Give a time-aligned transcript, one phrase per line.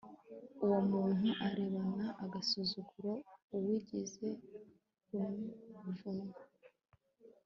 [0.65, 3.13] uwo muntu arebana agasuzuguro
[3.55, 4.27] uwigize
[5.83, 6.39] ruvumwa